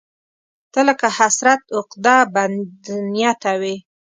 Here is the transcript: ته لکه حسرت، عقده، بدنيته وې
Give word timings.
ته 0.71 0.79
لکه 0.87 1.07
حسرت، 1.17 1.61
عقده، 1.77 2.15
بدنيته 2.33 3.53
وې 3.61 3.75